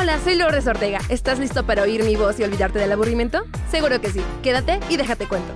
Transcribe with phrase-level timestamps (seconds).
[0.00, 1.00] Hola, soy Lourdes Ortega.
[1.10, 3.42] ¿Estás listo para oír mi voz y olvidarte del aburrimiento?
[3.68, 4.20] Seguro que sí.
[4.44, 5.52] Quédate y déjate cuento.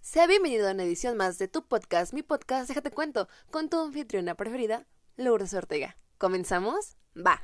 [0.00, 3.78] Sea bienvenido a una edición más de tu podcast, mi podcast Déjate cuento, con tu
[3.78, 5.96] anfitriona preferida, Lourdes Ortega.
[6.18, 6.96] ¿Comenzamos?
[7.16, 7.40] Va.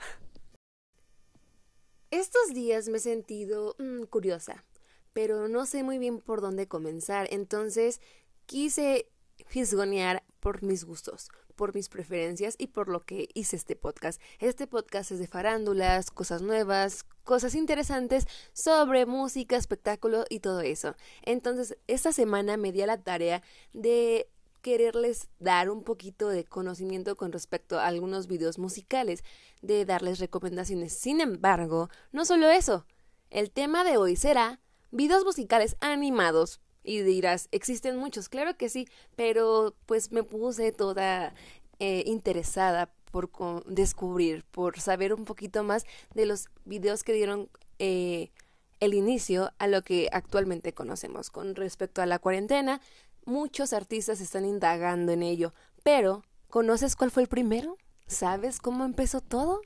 [2.11, 4.65] Estos días me he sentido mm, curiosa,
[5.13, 8.01] pero no sé muy bien por dónde comenzar, entonces
[8.47, 9.13] quise
[9.47, 14.20] fisgonear por mis gustos, por mis preferencias y por lo que hice este podcast.
[14.38, 20.95] Este podcast es de farándulas, cosas nuevas, cosas interesantes sobre música, espectáculo y todo eso.
[21.23, 23.42] Entonces, esta semana me di a la tarea
[23.73, 24.28] de
[24.62, 29.23] quererles dar un poquito de conocimiento con respecto a algunos videos musicales,
[29.62, 30.92] de darles recomendaciones.
[30.92, 32.84] Sin embargo, no solo eso,
[33.30, 38.89] el tema de hoy será videos musicales animados y dirás, existen muchos, claro que sí,
[39.17, 41.35] pero pues me puse toda
[41.81, 43.28] eh, interesada por
[43.67, 45.84] descubrir, por saber un poquito más
[46.15, 48.31] de los videos que dieron eh,
[48.78, 51.31] el inicio a lo que actualmente conocemos.
[51.31, 52.81] Con respecto a la cuarentena,
[53.25, 57.77] muchos artistas están indagando en ello, pero ¿conoces cuál fue el primero?
[58.06, 59.61] ¿Sabes cómo empezó todo?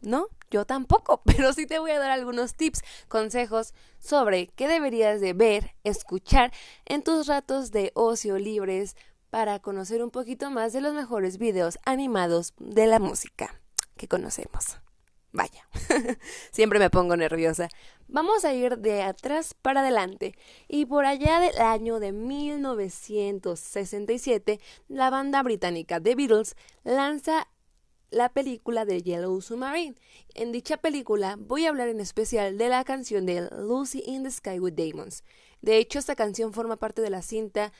[0.00, 0.26] ¿No?
[0.50, 5.32] Yo tampoco, pero sí te voy a dar algunos tips, consejos sobre qué deberías de
[5.32, 6.52] ver, escuchar
[6.84, 8.96] en tus ratos de ocio libres
[9.30, 13.60] para conocer un poquito más de los mejores videos animados de la música
[13.96, 14.78] que conocemos.
[15.32, 15.68] Vaya,
[16.50, 17.68] siempre me pongo nerviosa.
[18.08, 20.34] Vamos a ir de atrás para adelante.
[20.66, 27.48] Y por allá del año de 1967, la banda británica The Beatles lanza
[28.16, 29.94] la película de Yellow Submarine.
[30.34, 34.30] En dicha película voy a hablar en especial de la canción de Lucy in the
[34.30, 35.22] Sky with Demons.
[35.60, 37.74] De hecho, esta canción forma parte de la cinta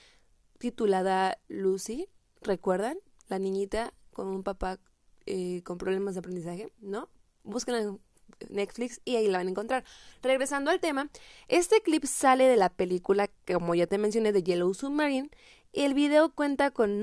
[0.59, 2.07] titulada Lucy,
[2.43, 2.99] ¿recuerdan?
[3.29, 4.79] La niñita con un papá
[5.25, 7.09] eh, con problemas de aprendizaje, ¿no?
[7.43, 8.01] Busquen en
[8.51, 9.85] Netflix y ahí la van a encontrar.
[10.21, 11.11] Regresando al tema,
[11.49, 15.31] este clip sale de la película, como ya te mencioné, de Yellow Submarine,
[15.73, 17.03] y el video cuenta con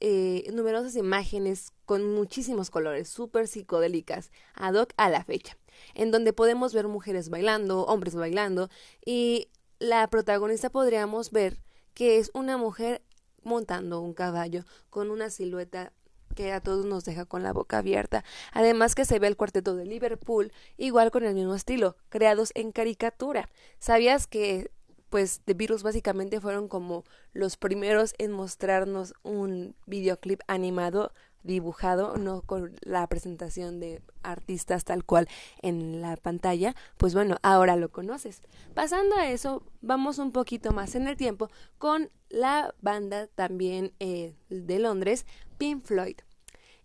[0.00, 5.56] eh, numerosas imágenes con muchísimos colores, súper psicodélicas, ad hoc a la fecha,
[5.94, 8.68] en donde podemos ver mujeres bailando, hombres bailando,
[9.06, 11.62] y la protagonista podríamos ver
[11.94, 13.00] que es una mujer
[13.42, 15.94] montando un caballo con una silueta
[16.34, 18.22] que a todos nos deja con la boca abierta.
[18.52, 22.70] Además que se ve el cuarteto de Liverpool, igual con el mismo estilo, creados en
[22.70, 23.48] caricatura.
[23.78, 24.70] ¿Sabías que
[25.08, 31.12] pues The Beatles básicamente fueron como los primeros en mostrarnos un videoclip animado
[31.48, 35.28] dibujado, no con la presentación de artistas tal cual
[35.62, 38.42] en la pantalla, pues bueno, ahora lo conoces.
[38.74, 44.34] Pasando a eso, vamos un poquito más en el tiempo con la banda también eh,
[44.50, 45.26] de Londres,
[45.56, 46.18] Pink Floyd.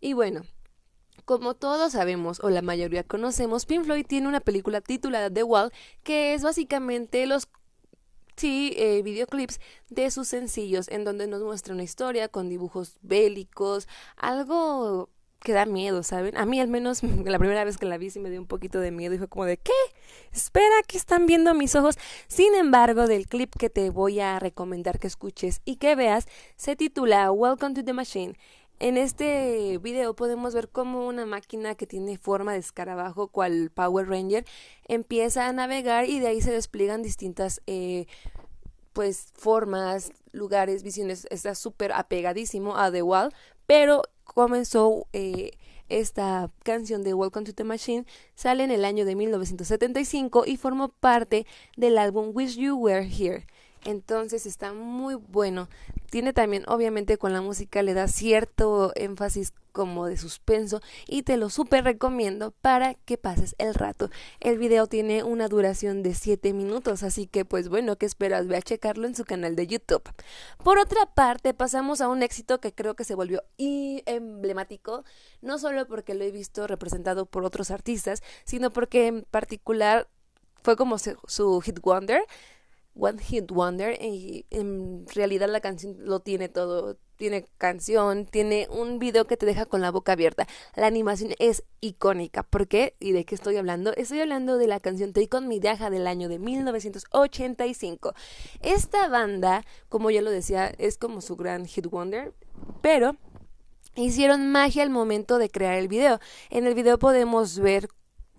[0.02, 0.42] Y bueno,
[1.26, 5.72] como todos sabemos, o la mayoría conocemos, Pink Floyd tiene una película titulada The Wall,
[6.04, 7.48] que es básicamente los
[8.36, 13.88] sí, eh, videoclips de sus sencillos en donde nos muestra una historia con dibujos bélicos,
[14.18, 15.10] algo
[15.44, 16.36] que da miedo, ¿saben?
[16.38, 18.80] A mí al menos la primera vez que la vi sí me dio un poquito
[18.80, 19.72] de miedo y fue como de ¿qué?
[20.32, 21.98] Espera, que están viendo mis ojos.
[22.28, 26.76] Sin embargo, del clip que te voy a recomendar que escuches y que veas se
[26.76, 28.36] titula Welcome to the Machine.
[28.84, 34.10] En este video podemos ver cómo una máquina que tiene forma de escarabajo, cual Power
[34.10, 34.44] Ranger,
[34.90, 38.08] empieza a navegar y de ahí se despliegan distintas eh,
[38.92, 41.28] pues formas, lugares, visiones.
[41.32, 43.34] Está súper apegadísimo a The Wall,
[43.68, 45.52] pero comenzó eh,
[45.88, 48.06] esta canción de Welcome to the Machine,
[48.36, 53.48] sale en el año de 1975 y formó parte del álbum Wish You Were Here.
[53.86, 55.68] Entonces está muy bueno.
[56.10, 61.36] Tiene también, obviamente, con la música le da cierto énfasis como de suspenso y te
[61.36, 64.10] lo súper recomiendo para que pases el rato.
[64.40, 68.48] El video tiene una duración de 7 minutos, así que pues bueno, ¿qué esperas?
[68.48, 70.04] Ve a checarlo en su canal de YouTube.
[70.64, 75.04] Por otra parte, pasamos a un éxito que creo que se volvió emblemático,
[75.42, 80.08] no solo porque lo he visto representado por otros artistas, sino porque en particular
[80.62, 82.24] fue como su hit wonder
[82.96, 86.98] One Hit Wonder y en realidad la canción lo tiene todo.
[87.16, 90.48] Tiene canción, tiene un video que te deja con la boca abierta.
[90.76, 92.44] La animación es icónica.
[92.44, 92.96] ¿Por qué?
[93.00, 93.94] ¿Y de qué estoy hablando?
[93.96, 98.14] Estoy hablando de la canción Take On Me Deja del año de 1985.
[98.62, 102.34] Esta banda, como ya lo decía, es como su gran hit wonder,
[102.82, 103.16] pero
[103.96, 106.20] hicieron magia al momento de crear el video.
[106.50, 107.90] En el video podemos ver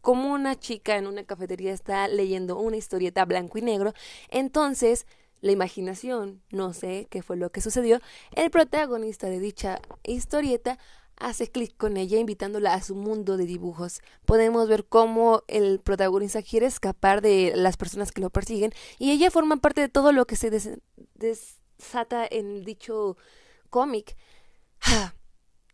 [0.05, 3.95] como una chica en una cafetería está leyendo una historieta blanco y negro,
[4.29, 5.07] entonces
[5.41, 8.01] la imaginación, no sé qué fue lo que sucedió,
[8.33, 10.79] el protagonista de dicha historieta
[11.17, 14.03] hace clic con ella invitándola a su mundo de dibujos.
[14.27, 19.31] Podemos ver cómo el protagonista quiere escapar de las personas que lo persiguen y ella
[19.31, 20.51] forma parte de todo lo que se
[21.15, 23.17] desata en dicho
[23.71, 24.17] cómic.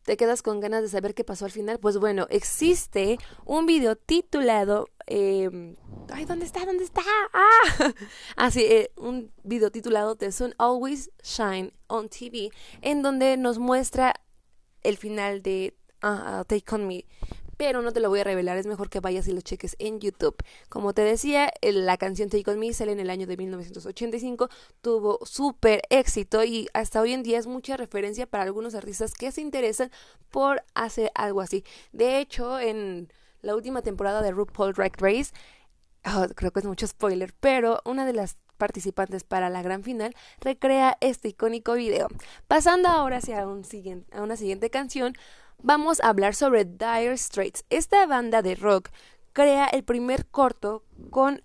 [0.05, 1.79] ¿Te quedas con ganas de saber qué pasó al final?
[1.79, 4.88] Pues bueno, existe un video titulado...
[5.06, 5.76] Em,
[6.11, 6.64] ay, ¿dónde está?
[6.64, 7.02] ¿Dónde está?
[7.32, 7.93] Ah,
[8.37, 12.50] ah sí, eh, un video titulado The Sun Always Shine on TV,
[12.81, 14.14] en donde nos muestra
[14.82, 17.05] el final de uh, Take On Me.
[17.61, 20.01] Pero no te lo voy a revelar, es mejor que vayas y lo cheques en
[20.01, 20.35] YouTube.
[20.71, 24.49] Como te decía, la canción Take On Me sale en el año de 1985,
[24.81, 29.31] tuvo súper éxito y hasta hoy en día es mucha referencia para algunos artistas que
[29.31, 29.91] se interesan
[30.31, 31.62] por hacer algo así.
[31.93, 33.12] De hecho, en
[33.43, 35.35] la última temporada de RuPaul Drag Race,
[36.06, 40.15] oh, creo que es mucho spoiler, pero una de las participantes para la gran final,
[40.41, 42.09] recrea este icónico video.
[42.49, 45.15] Pasando ahora hacia un siguiente, a una siguiente canción,
[45.62, 47.65] vamos a hablar sobre Dire Straits.
[47.71, 48.91] Esta banda de rock
[49.33, 51.43] crea el primer corto con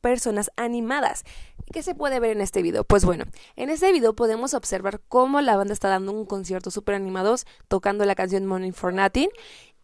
[0.00, 1.24] personas animadas.
[1.72, 2.84] ¿Qué se puede ver en este video?
[2.84, 3.24] Pues bueno,
[3.56, 8.04] en este video podemos observar cómo la banda está dando un concierto súper animados, tocando
[8.04, 9.28] la canción Money for Nothing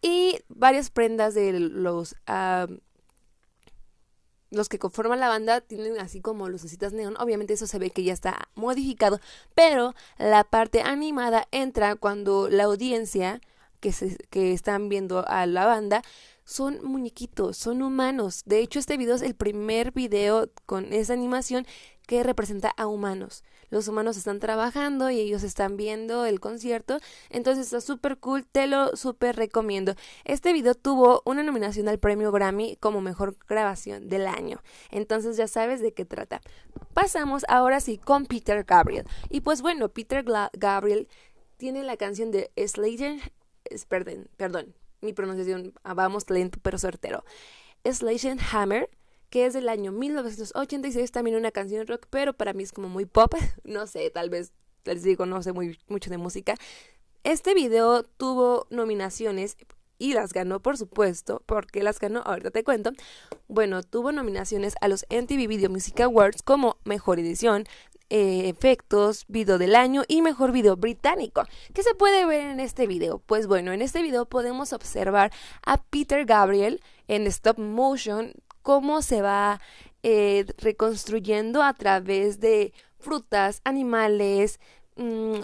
[0.01, 2.67] y varias prendas de los ah,
[4.51, 7.15] los que conforman la banda tienen así como lucecitas neón.
[7.19, 9.19] Obviamente eso se ve que ya está modificado,
[9.53, 13.41] pero la parte animada entra cuando la audiencia
[13.79, 16.01] que, se, que están viendo a la banda
[16.45, 18.43] son muñequitos, son humanos.
[18.45, 21.65] De hecho, este video es el primer video con esa animación
[22.05, 23.43] que representa a humanos.
[23.69, 26.99] Los humanos están trabajando y ellos están viendo el concierto.
[27.29, 29.95] Entonces está súper cool, te lo súper recomiendo.
[30.23, 34.61] Este video tuvo una nominación al premio Grammy como mejor grabación del año.
[34.91, 36.41] Entonces ya sabes de qué trata.
[36.93, 39.07] Pasamos ahora sí con Peter Gabriel.
[39.29, 40.23] Y pues bueno, Peter
[40.53, 41.07] Gabriel
[41.57, 43.33] tiene la canción de Slayer.
[43.87, 47.23] Perdón, perdón, mi pronunciación, ah, vamos lento pero certero.
[48.51, 48.89] Hammer
[49.29, 53.05] que es del año 1986, también una canción rock, pero para mí es como muy
[53.05, 53.33] pop,
[53.65, 54.53] no sé, tal vez
[54.85, 56.55] les digo, no sé muy, mucho de música.
[57.23, 59.57] Este video tuvo nominaciones
[59.97, 62.91] y las ganó, por supuesto, porque las ganó, ahorita te cuento.
[63.47, 67.65] Bueno, tuvo nominaciones a los MTV Video Music Awards como Mejor Edición,
[68.09, 71.43] eh, Efectos, Video del Año y Mejor Video Británico.
[71.73, 73.19] ¿Qué se puede ver en este video?
[73.19, 75.31] Pues bueno, en este video podemos observar
[75.65, 79.59] a Peter Gabriel en stop motion cómo se va
[80.03, 84.59] eh, reconstruyendo a través de frutas, animales,
[84.95, 85.39] mmm,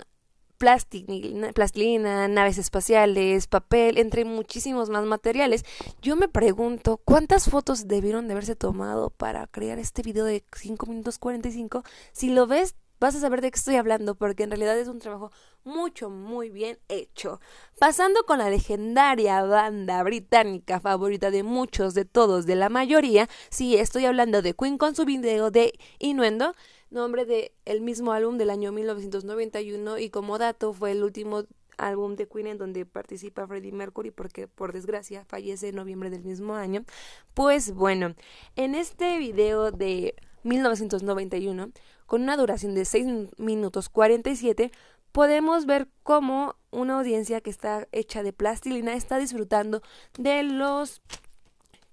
[1.53, 5.65] plastilina, naves espaciales, papel, entre muchísimos más materiales.
[6.03, 10.85] Yo me pregunto cuántas fotos debieron de haberse tomado para crear este video de 5
[10.85, 11.83] minutos 45.
[12.11, 14.99] Si lo ves, vas a saber de qué estoy hablando porque en realidad es un
[14.99, 15.31] trabajo
[15.63, 17.41] mucho, muy bien hecho.
[17.79, 23.75] Pasando con la legendaria banda británica favorita de muchos, de todos, de la mayoría, sí,
[23.75, 26.53] estoy hablando de Queen con su video de Innuendo,
[26.91, 31.45] nombre de el mismo álbum del año 1991 y como dato fue el último
[31.77, 36.23] álbum de Queen en donde participa Freddie Mercury porque por desgracia fallece en noviembre del
[36.23, 36.85] mismo año.
[37.33, 38.13] Pues bueno,
[38.55, 40.13] en este video de
[40.43, 41.71] 1991
[42.11, 44.73] con una duración de 6 minutos 47,
[45.13, 49.81] podemos ver cómo una audiencia que está hecha de plastilina está disfrutando
[50.17, 51.01] de los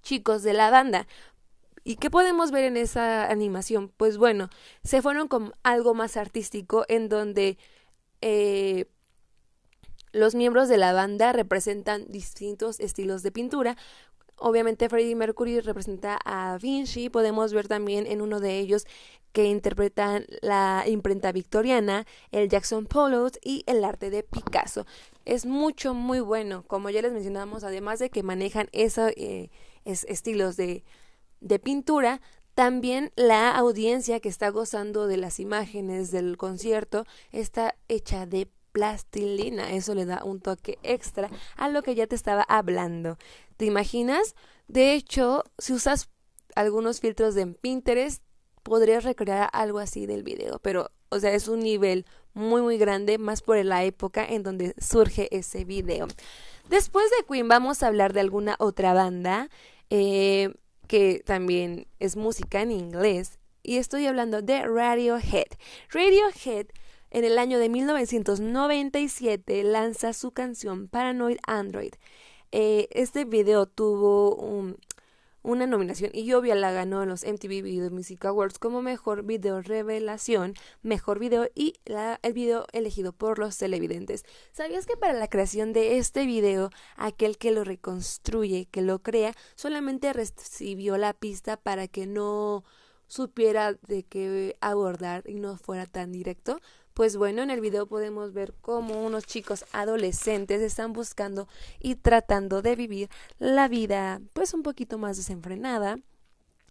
[0.03, 1.07] chicos de la banda.
[1.85, 3.93] ¿Y qué podemos ver en esa animación?
[3.97, 4.51] Pues bueno,
[4.83, 7.57] se fueron con algo más artístico en donde
[8.21, 8.87] eh,
[10.11, 13.77] los miembros de la banda representan distintos estilos de pintura,
[14.41, 18.87] Obviamente Freddie Mercury representa a Vinci, podemos ver también en uno de ellos
[19.33, 24.87] que interpretan la imprenta victoriana, el Jackson Pollock y el arte de Picasso.
[25.25, 29.51] Es mucho, muy bueno, como ya les mencionamos, además de que manejan esos eh,
[29.85, 30.85] estilos de,
[31.41, 32.21] de pintura,
[32.55, 39.73] también la audiencia que está gozando de las imágenes del concierto está hecha de plastilina.
[39.73, 43.19] Eso le da un toque extra a lo que ya te estaba hablando.
[43.57, 44.35] ¿Te imaginas?
[44.69, 46.09] De hecho, si usas
[46.55, 48.23] algunos filtros de Pinterest,
[48.63, 53.19] podrías recrear algo así del video, pero, o sea, es un nivel muy, muy grande,
[53.19, 56.07] más por la época en donde surge ese video.
[56.69, 59.49] Después de Queen, vamos a hablar de alguna otra banda
[59.91, 60.53] eh,
[60.87, 65.49] que también es música en inglés, y estoy hablando de Radiohead.
[65.91, 66.69] Radiohead
[67.11, 71.93] en el año de 1997 lanza su canción Paranoid Android.
[72.53, 74.79] Eh, este video tuvo un,
[75.43, 79.63] una nominación y obvia la ganó en los MTV Video Music Awards como mejor video
[79.63, 81.75] revelación, mejor video y
[82.23, 84.25] el video elegido por los televidentes.
[84.53, 89.35] ¿Sabías que para la creación de este video, aquel que lo reconstruye, que lo crea,
[89.55, 92.65] solamente recibió la pista para que no
[93.07, 96.61] supiera de qué abordar y no fuera tan directo?
[96.99, 101.47] Pues bueno, en el video podemos ver cómo unos chicos adolescentes están buscando
[101.79, 106.01] y tratando de vivir la vida pues un poquito más desenfrenada.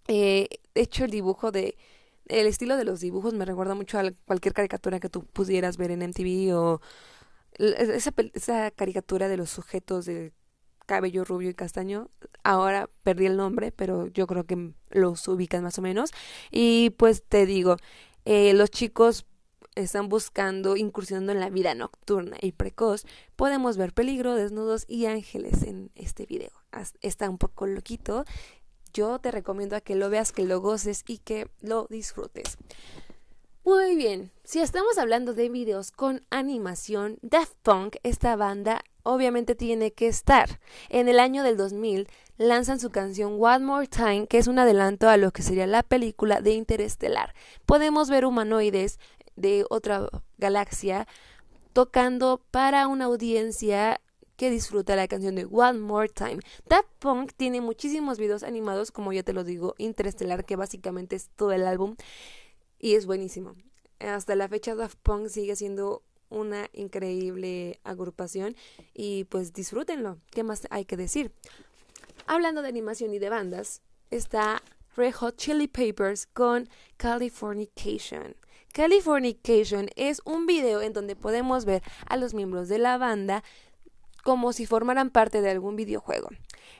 [0.10, 1.78] Eh, hecho el dibujo de
[2.26, 5.92] el estilo de los dibujos me recuerda mucho a cualquier caricatura que tú pudieras ver
[5.92, 6.82] en MTV o
[7.58, 10.34] esa, esa caricatura de los sujetos de
[10.86, 12.10] cabello rubio y castaño.
[12.44, 16.12] Ahora perdí el nombre, pero yo creo que los ubican más o menos.
[16.52, 17.78] Y pues te digo,
[18.26, 19.26] eh, los chicos
[19.78, 23.06] están buscando, incursionando en la vida nocturna y precoz,
[23.36, 26.52] podemos ver peligro, desnudos y ángeles en este video.
[27.02, 28.26] Está un poco loquito.
[28.94, 32.58] Yo te recomiendo a que lo veas, que lo goces y que lo disfrutes.
[33.64, 39.92] Muy bien, si estamos hablando de videos con animación, Daft Punk, esta banda obviamente tiene
[39.92, 40.62] que estar.
[40.88, 42.08] En el año del 2000
[42.38, 45.84] lanzan su canción One More Time, que es un adelanto a lo que sería la
[45.84, 47.34] película de Interestelar.
[47.66, 49.00] Podemos ver humanoides
[49.38, 51.08] de otra galaxia
[51.72, 54.02] tocando para una audiencia
[54.36, 56.40] que disfruta la canción de One More Time.
[56.68, 61.30] Daft Punk tiene muchísimos videos animados, como ya te lo digo, Interestelar, que básicamente es
[61.30, 61.96] todo el álbum
[62.80, 63.56] y es buenísimo.
[64.00, 68.56] Hasta la fecha Daft Punk sigue siendo una increíble agrupación
[68.94, 70.18] y pues disfrútenlo.
[70.30, 71.32] ¿Qué más hay que decir?
[72.26, 74.62] Hablando de animación y de bandas, está
[74.96, 78.36] Red Hot Chili Papers con Californication.
[78.78, 83.44] Californication es un video en donde podemos ver a los miembros de la banda
[84.24, 86.30] como si formaran parte de algún videojuego.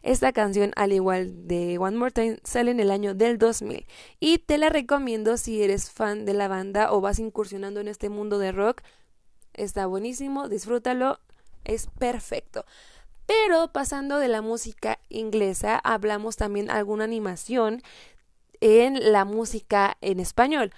[0.04, 3.88] Esta canción, al igual de One More Time, sale en el año del 2000
[4.20, 8.10] y te la recomiendo si eres fan de la banda o vas incursionando en este
[8.10, 8.84] mundo de rock.
[9.56, 11.20] Está buenísimo, disfrútalo,
[11.66, 12.64] es perfecto.
[13.26, 17.82] Pero pasando de la música inglesa, hablamos también alguna animación
[18.62, 20.72] en la música en español.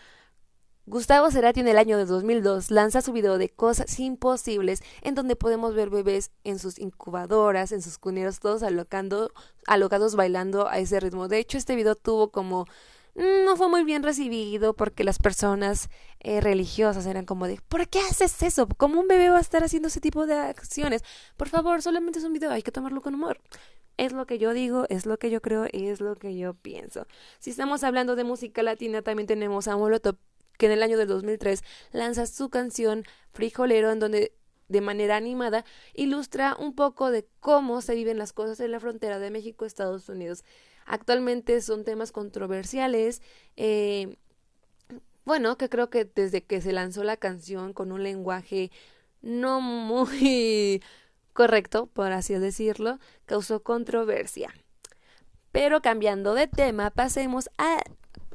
[0.89, 5.35] Gustavo Cerati en el año de 2002 lanza su video de Cosas Imposibles, en donde
[5.35, 9.31] podemos ver bebés en sus incubadoras, en sus cuneros, todos alocando,
[9.67, 11.27] alocados bailando a ese ritmo.
[11.27, 12.65] De hecho, este video tuvo como
[13.13, 15.89] mm, no fue muy bien recibido porque las personas
[16.21, 18.67] eh, religiosas eran como de ¿por qué haces eso?
[18.75, 21.03] ¿Cómo un bebé va a estar haciendo ese tipo de acciones?
[21.37, 23.39] Por favor, solamente es un video, hay que tomarlo con humor.
[23.97, 26.55] Es lo que yo digo, es lo que yo creo y es lo que yo
[26.55, 27.05] pienso.
[27.37, 30.15] Si estamos hablando de música latina, también tenemos a Molotov
[30.59, 31.63] que en el año del 2003
[31.93, 34.33] lanza su canción Frijolero, en donde
[34.67, 35.63] de manera animada
[35.95, 40.43] ilustra un poco de cómo se viven las cosas en la frontera de México-Estados Unidos.
[40.85, 43.21] Actualmente son temas controversiales.
[43.55, 44.17] Eh,
[45.23, 48.69] bueno, que creo que desde que se lanzó la canción con un lenguaje
[49.21, 50.83] no muy
[51.33, 54.53] correcto, por así decirlo, causó controversia.
[55.53, 57.81] Pero cambiando de tema, pasemos a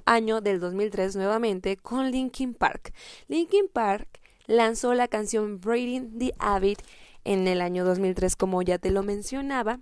[0.06, 2.92] año del 2003 nuevamente con Linkin Park.
[3.28, 6.78] Linkin Park lanzó la canción Braiding the Avid
[7.24, 9.80] en el año 2003 como ya te lo mencionaba.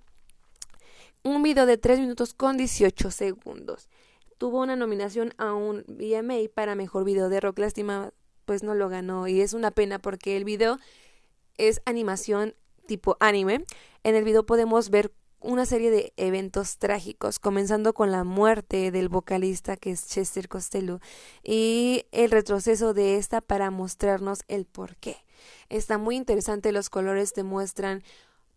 [1.25, 3.89] Un video de 3 minutos con 18 segundos.
[4.39, 7.61] Tuvo una nominación a un VMA para mejor video de rock.
[7.61, 8.13] Lástima,
[8.45, 10.79] pues no lo ganó y es una pena porque el video
[11.59, 12.55] es animación
[12.87, 13.65] tipo anime.
[14.03, 19.09] En el video podemos ver una serie de eventos trágicos, comenzando con la muerte del
[19.09, 21.01] vocalista que es Chester Costello
[21.43, 25.17] y el retroceso de esta para mostrarnos el por qué.
[25.69, 28.03] Está muy interesante, los colores te muestran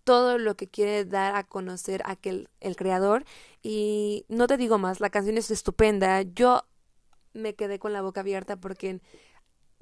[0.04, 3.26] todo lo que quiere dar a conocer aquel el creador
[3.64, 6.22] y no te digo más, la canción es estupenda.
[6.22, 6.64] Yo
[7.34, 9.02] me quedé con la boca abierta porque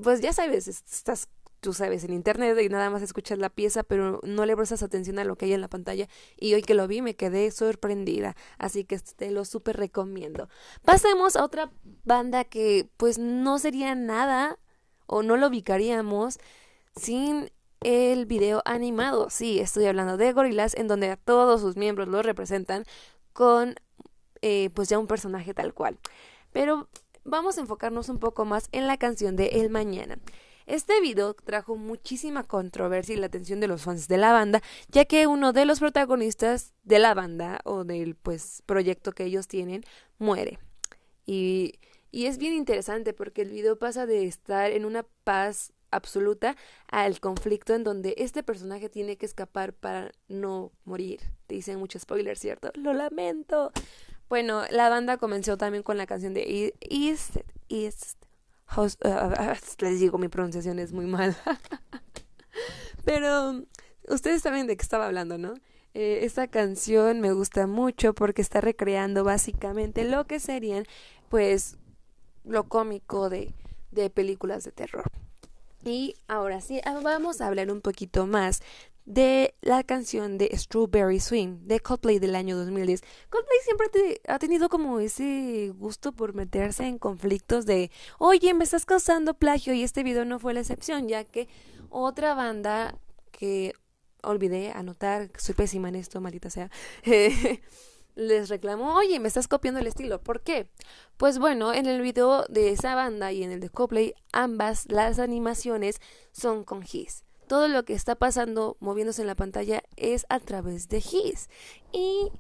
[0.02, 1.28] pues ya sabes, estás
[1.64, 5.18] tú sabes, en internet y nada más escuchas la pieza, pero no le prestas atención
[5.18, 6.08] a lo que hay en la pantalla.
[6.38, 10.50] Y hoy que lo vi me quedé sorprendida, así que te lo súper recomiendo.
[10.84, 11.72] Pasemos a otra
[12.04, 14.60] banda que pues no sería nada
[15.08, 16.38] o no lo ubicaríamos
[16.98, 19.30] sin el video animado.
[19.30, 22.84] Sí, estoy hablando de Gorillaz, en donde a todos sus miembros lo representan
[23.32, 23.76] con
[24.42, 25.98] eh, pues ya un personaje tal cual.
[26.52, 26.90] Pero
[27.24, 30.18] vamos a enfocarnos un poco más en la canción de El Mañana.
[30.66, 35.06] Este video trajo muchísima controversia y la atención de los fans de la banda, ya
[35.06, 39.84] que uno de los protagonistas de la banda o del pues proyecto que ellos tienen
[40.20, 40.60] muere.
[41.26, 41.80] Y,
[42.12, 46.56] y es bien interesante porque el video pasa de estar en una paz absoluta
[46.88, 51.22] al conflicto en donde este personaje tiene que escapar para no morir.
[51.48, 52.72] Te dicen mucho spoiler, ¿cierto?
[52.76, 53.72] Lo lamento.
[54.28, 57.38] Bueno, la banda comenzó también con la canción de East,
[57.70, 58.23] East,
[58.76, 58.88] Uh,
[59.80, 61.36] les digo, mi pronunciación es muy mala.
[63.06, 63.64] Pero
[64.08, 65.54] ustedes saben de qué estaba hablando, ¿no?
[65.94, 70.86] Eh, esta canción me gusta mucho porque está recreando básicamente lo que serían,
[71.30, 71.78] pues,
[72.46, 73.54] lo cómico de,
[73.92, 75.04] de películas de terror.
[75.86, 78.62] Y ahora sí, ah, vamos a hablar un poquito más
[79.06, 83.02] de la canción de Strawberry Swing de Coldplay del año 2010.
[83.30, 88.86] Coldplay siempre ha tenido como ese gusto por meterse en conflictos de, oye, me estás
[88.86, 91.48] causando plagio y este video no fue la excepción, ya que
[91.90, 92.98] otra banda
[93.32, 93.74] que
[94.24, 96.72] olvidé anotar, soy pésima en esto, maldita sea,
[98.16, 100.22] les reclamó, oye, me estás copiando el estilo.
[100.22, 100.70] ¿Por qué?
[101.18, 105.20] Pues bueno, en el video de esa banda y en el de Coldplay, ambas las
[105.20, 106.00] animaciones
[106.32, 107.24] son con His.
[107.48, 111.50] Todo lo que está pasando, moviéndose en la pantalla, es a través de His.
[111.92, 112.32] Y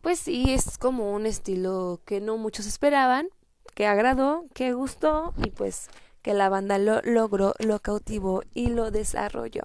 [0.00, 3.28] pues sí, es como un estilo que no muchos esperaban,
[3.74, 5.88] que agradó, que gustó y pues
[6.22, 9.62] que la banda lo logró, lo cautivó y lo desarrolló.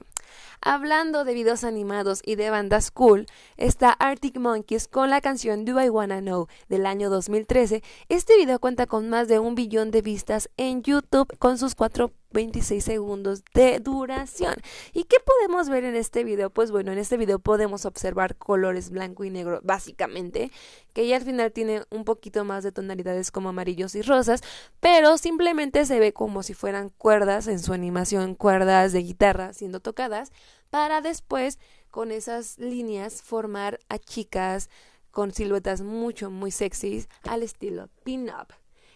[0.62, 3.28] Hablando de videos animados y de bandas cool,
[3.58, 7.84] está Arctic Monkeys con la canción Do I Wanna Know del año 2013.
[8.10, 12.12] Este video cuenta con más de un billón de vistas en YouTube con sus cuatro
[12.38, 14.54] 26 segundos de duración.
[14.94, 16.52] ¿Y qué podemos ver en este video?
[16.52, 20.52] Pues bueno, en este video podemos observar colores blanco y negro, básicamente,
[20.94, 24.44] que ya al final tiene un poquito más de tonalidades como amarillos y rosas,
[24.80, 29.80] pero simplemente se ve como si fueran cuerdas en su animación, cuerdas de guitarra siendo
[29.80, 30.32] tocadas,
[30.70, 31.58] para después
[31.90, 34.70] con esas líneas formar a chicas
[35.10, 38.54] con siluetas mucho, muy sexys al estilo pin-up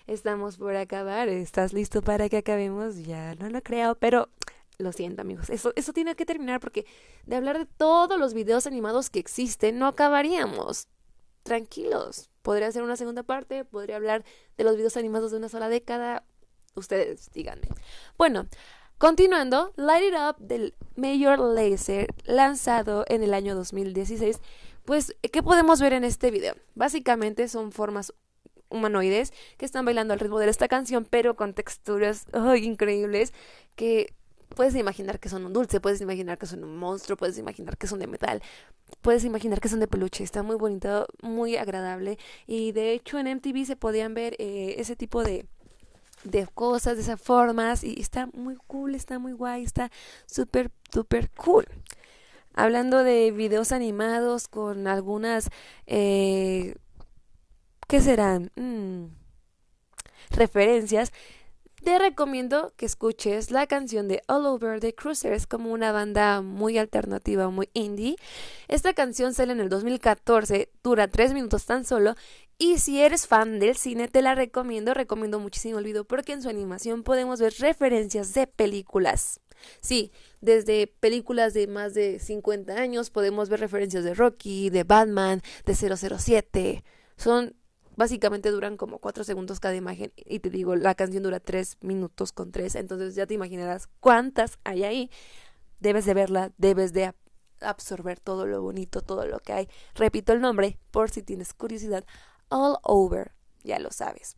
[0.08, 1.30] estamos por acabar.
[1.30, 2.98] ¿Estás listo para que acabemos?
[2.98, 4.30] Ya no lo creo, pero
[4.82, 6.86] lo siento amigos, eso, eso tiene que terminar porque
[7.26, 10.88] de hablar de todos los videos animados que existen no acabaríamos.
[11.44, 14.24] Tranquilos, podría ser una segunda parte, podría hablar
[14.58, 16.24] de los videos animados de una sola década.
[16.76, 17.68] Ustedes díganme.
[18.18, 18.48] Bueno,
[18.98, 24.40] continuando, Light It Up del Major Laser lanzado en el año 2016.
[24.86, 26.56] Pues, ¿qué podemos ver en este video?
[26.76, 28.14] Básicamente son formas
[28.72, 32.26] humanoides que están bailando al ritmo de esta canción, pero con texturas
[32.58, 33.34] increíbles
[33.76, 34.14] que
[34.56, 37.88] puedes imaginar que son un dulce, puedes imaginar que son un monstruo, puedes imaginar que
[37.88, 38.42] son de metal,
[39.02, 40.24] puedes imaginar que son de peluche.
[40.24, 42.18] Está muy bonito, muy agradable.
[42.48, 45.46] Y de hecho en MTV se podían ver eh, ese tipo de,
[46.24, 47.84] de cosas, de esas formas.
[47.84, 49.92] Y está muy cool, está muy guay, está
[50.26, 51.66] súper, súper cool.
[52.54, 55.50] Hablando de videos animados con algunas
[55.88, 56.76] eh,
[57.92, 58.54] ¿Qué serán?
[58.56, 59.08] Mm,
[60.30, 61.12] referencias.
[61.84, 66.78] Te recomiendo que escuches la canción de All Over the Cruisers como una banda muy
[66.78, 68.16] alternativa, muy indie.
[68.70, 72.16] Esta canción sale en el 2014, dura tres minutos tan solo.
[72.58, 76.42] Y si eres fan del cine, te la recomiendo, recomiendo muchísimo el video porque en
[76.42, 79.42] su animación podemos ver referencias de películas.
[79.82, 85.42] Sí, desde películas de más de 50 años podemos ver referencias de Rocky, de Batman,
[85.66, 86.86] de 007.
[87.18, 87.54] Son
[87.96, 92.32] básicamente duran como cuatro segundos cada imagen y te digo, la canción dura tres minutos
[92.32, 95.12] con tres, entonces ya te imaginarás cuántas hay ahí.
[95.80, 97.14] Debes de verla, debes de
[97.62, 99.70] absorber todo lo bonito, todo lo que hay.
[99.96, 102.06] Repito el nombre por si tienes curiosidad.
[102.50, 103.32] All Over,
[103.64, 104.36] ya lo sabes.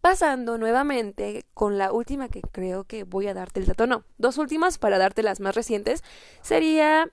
[0.00, 4.36] Pasando nuevamente con la última que creo que voy a darte el dato, no, dos
[4.38, 6.02] últimas para darte las más recientes,
[6.40, 7.08] sería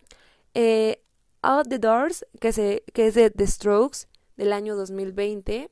[0.55, 1.03] eh,
[1.43, 4.07] Out the Doors, que, se, que es de The Strokes,
[4.39, 5.69] del año 2020.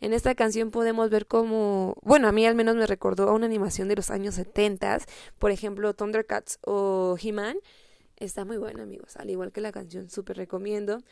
[0.00, 3.46] En esta canción podemos ver como, bueno, a mí al menos me recordó a una
[3.46, 5.00] animación de los años 70,
[5.38, 7.56] por ejemplo, Thundercats o He-Man.
[8.16, 11.02] Está muy buena, amigos, al igual que la canción, súper recomiendo.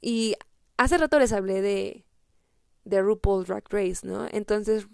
[0.00, 0.36] Y
[0.76, 2.04] hace rato les hablé de,
[2.84, 4.28] de RuPaul Drag Race, ¿no?
[4.30, 4.86] Entonces,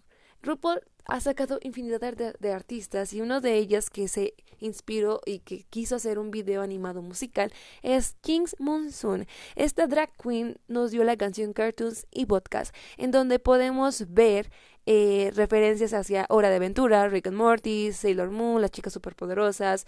[0.46, 5.64] RuPaul ha sacado infinidad de, artistas y uno de ellas que se inspiró y que
[5.64, 9.26] quiso hacer un video animado musical es Kings Monsoon.
[9.54, 14.50] Esta drag queen nos dio la canción Cartoons y Podcast, en donde podemos ver
[14.86, 19.86] eh, referencias hacia Hora de Aventura, Rick and Morty, Sailor Moon, las chicas superpoderosas,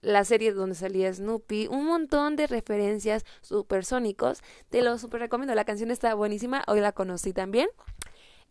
[0.00, 4.40] la serie donde salía Snoopy, un montón de referencias supersónicos.
[4.70, 5.54] Te lo super recomiendo.
[5.54, 7.68] La canción está buenísima, hoy la conocí también.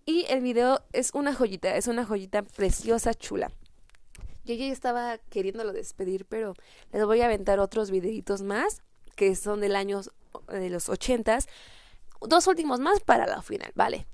[0.08, 3.52] Y el video es una joyita, es una joyita preciosa, chula.
[4.44, 6.54] Yo ya estaba queriéndolo despedir, pero
[6.92, 8.84] les voy a aventar otros videitos más,
[9.16, 10.02] que son del año
[10.48, 11.48] de los ochentas.
[12.22, 14.06] Dos últimos más para la final, ¿vale?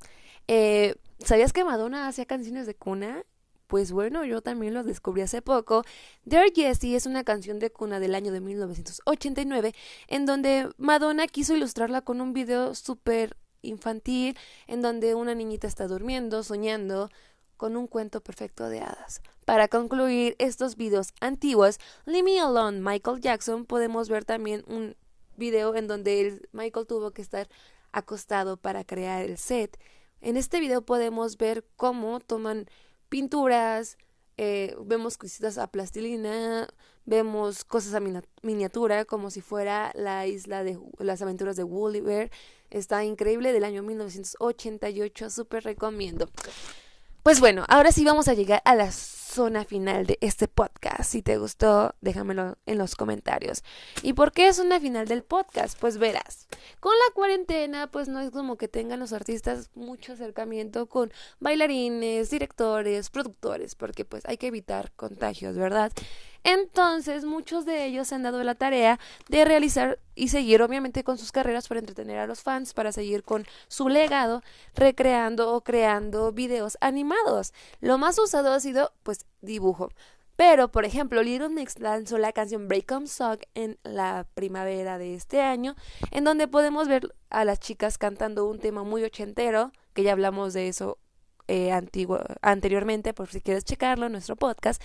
[0.48, 3.26] Eh, ¿Sabías que Madonna hacía canciones de cuna?
[3.68, 5.84] Pues bueno, yo también lo descubrí hace poco.
[6.24, 9.76] Dear Jessie es una canción de cuna del año de 1989,
[10.08, 15.88] en donde Madonna quiso ilustrarla con un video súper infantil en donde una niñita está
[15.88, 17.10] durmiendo, soñando
[17.58, 19.22] con un cuento perfecto de hadas.
[19.46, 24.96] Para concluir estos videos antiguos, Leave Me Alone Michael Jackson, podemos ver también un
[25.38, 27.48] video en donde Michael tuvo que estar
[27.92, 29.78] acostado para crear el set.
[30.22, 32.68] En este video podemos ver cómo toman
[33.10, 33.98] pinturas,
[34.44, 36.68] eh, vemos cositas a plastilina,
[37.06, 38.02] vemos cosas a
[38.42, 42.32] miniatura como si fuera la isla de las aventuras de Gulliver.
[42.72, 46.28] Está increíble del año 1988, súper recomiendo.
[47.22, 48.96] Pues bueno, ahora sí vamos a llegar a las
[49.32, 51.04] zona final de este podcast.
[51.04, 53.64] Si te gustó, déjamelo en los comentarios.
[54.04, 55.80] ¿Y por qué es una final del podcast?
[55.80, 56.48] Pues verás,
[56.82, 62.30] con la cuarentena, pues no es como que tengan los artistas mucho acercamiento con bailarines,
[62.30, 65.94] directores, productores, porque pues hay que evitar contagios, ¿verdad?
[66.44, 71.18] Entonces, muchos de ellos se han dado la tarea de realizar y seguir, obviamente, con
[71.18, 74.44] sus carreras para entretener a los fans, para seguir con su legado,
[74.76, 77.56] recreando o creando videos animados.
[77.80, 79.90] Lo más usado ha sido, pues, dibujo.
[80.36, 85.16] Pero, por ejemplo, Little Mix lanzó la canción Break On Song en la primavera de
[85.16, 85.76] este año,
[86.12, 90.54] en donde podemos ver a las chicas cantando un tema muy ochentero, que ya hablamos
[90.54, 91.00] de eso
[91.48, 94.84] eh, anteriormente, por si quieres checarlo en nuestro podcast.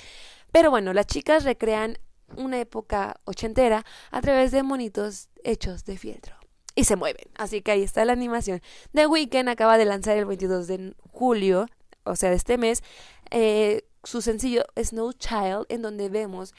[0.51, 1.99] Pero bueno, las chicas recrean
[2.37, 6.35] una época ochentera a través de monitos hechos de fieltro.
[6.75, 7.27] Y se mueven.
[7.37, 8.61] Así que ahí está la animación.
[8.93, 11.67] The Weeknd acaba de lanzar el 22 de julio,
[12.05, 12.83] o sea, de este mes,
[13.31, 16.55] eh, su sencillo Snow Child, en donde vemos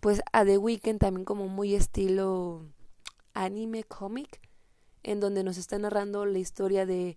[0.00, 2.62] pues a The Weeknd también como muy estilo
[3.34, 4.40] anime cómic,
[5.02, 7.16] en donde nos está narrando la historia de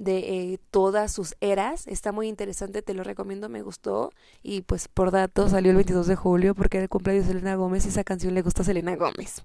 [0.00, 1.86] de eh, todas sus eras.
[1.86, 4.10] Está muy interesante, te lo recomiendo, me gustó.
[4.42, 7.54] Y pues por datos salió el 22 de julio porque era el cumpleaños de Selena
[7.54, 9.44] Gómez y esa canción le gusta a Selena Gómez.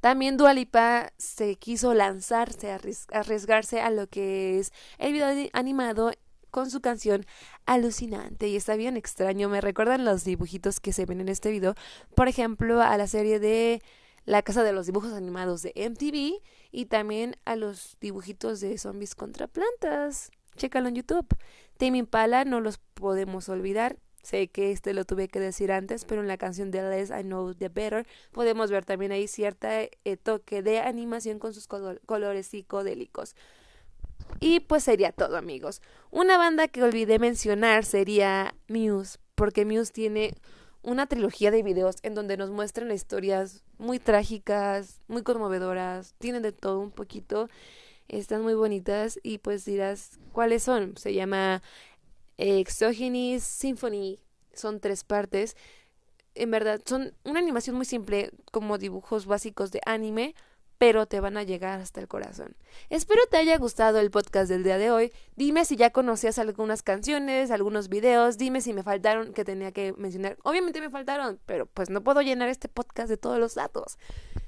[0.00, 2.78] También Lipa se quiso lanzarse,
[3.12, 6.12] arriesgarse a lo que es el video animado
[6.50, 7.24] con su canción
[7.64, 9.48] alucinante y está bien extraño.
[9.48, 11.74] Me recuerdan los dibujitos que se ven en este video.
[12.14, 13.82] Por ejemplo, a la serie de
[14.24, 19.14] La Casa de los Dibujos Animados de MTV y también a los dibujitos de zombies
[19.14, 20.30] contra plantas.
[20.56, 21.26] Chécalo en YouTube.
[21.78, 23.96] Tame Impala no los podemos olvidar.
[24.22, 27.22] Sé que este lo tuve que decir antes, pero en la canción de Less I
[27.22, 32.46] Know The Better podemos ver también ahí cierta eh, toque de animación con sus colores
[32.46, 33.34] psicodélicos.
[34.38, 35.80] Y pues sería todo, amigos.
[36.10, 40.34] Una banda que olvidé mencionar sería Muse, porque Muse tiene
[40.82, 46.52] una trilogía de videos en donde nos muestran historias muy trágicas, muy conmovedoras, tienen de
[46.52, 47.48] todo un poquito,
[48.08, 50.96] están muy bonitas y pues dirás cuáles son.
[50.96, 51.62] Se llama
[52.38, 54.18] Exogenes Symphony,
[54.54, 55.56] son tres partes.
[56.34, 60.34] En verdad, son una animación muy simple, como dibujos básicos de anime,
[60.80, 62.56] pero te van a llegar hasta el corazón.
[62.88, 65.12] Espero te haya gustado el podcast del día de hoy.
[65.36, 69.92] Dime si ya conocías algunas canciones, algunos videos, dime si me faltaron que tenía que
[69.98, 70.38] mencionar.
[70.42, 73.98] Obviamente me faltaron, pero pues no puedo llenar este podcast de todos los datos.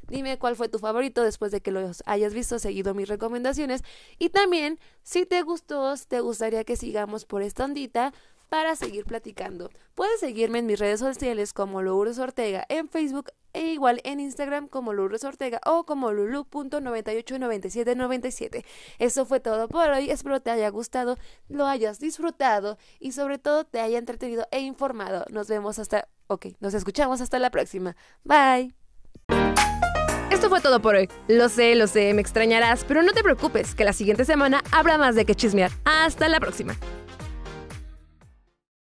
[0.09, 3.83] Dime cuál fue tu favorito después de que los hayas visto, seguido mis recomendaciones.
[4.19, 8.15] Y también, si te gustó, te gustaría que sigamos por esta ondita,
[8.53, 9.71] para seguir platicando.
[9.95, 14.69] Puedes seguirme en mis redes sociales como Lourdes Ortega en Facebook e igual en Instagram
[14.69, 18.63] como Lourdes Ortega o como lulu.989797.
[18.99, 20.11] Eso fue todo por hoy.
[20.11, 21.17] Espero te haya gustado,
[21.49, 25.25] lo hayas disfrutado y sobre todo te haya entretenido e informado.
[25.31, 26.09] Nos vemos hasta...
[26.27, 27.97] Ok, nos escuchamos hasta la próxima.
[28.23, 28.75] Bye.
[30.31, 31.09] Esto fue todo por hoy.
[31.27, 34.99] Lo sé, lo sé, me extrañarás, pero no te preocupes, que la siguiente semana habrá
[34.99, 35.71] más de que chismear.
[35.87, 36.77] Hasta la próxima.